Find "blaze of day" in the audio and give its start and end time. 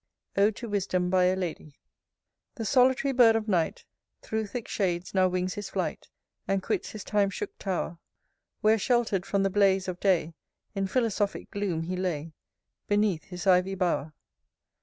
9.51-10.33